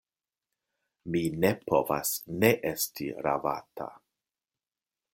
Mi 1.15 1.21
ne 1.45 1.51
povas 1.69 2.15
ne 2.45 2.51
esti 2.73 3.13
ravata. 3.29 3.91